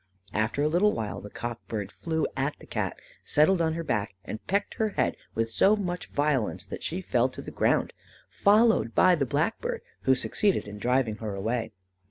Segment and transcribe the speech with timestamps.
[0.33, 4.15] After a little while, the cock bird flew at the Cat, settled on her back,
[4.25, 7.93] and pecked her head with so much violence that she fell to the ground,
[8.27, 11.71] followed by the blackbird, who succeeded in driving her away.